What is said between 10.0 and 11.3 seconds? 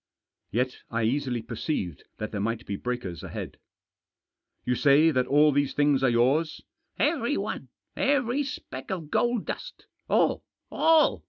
All! all